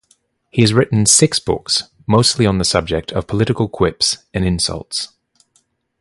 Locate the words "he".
0.49-0.63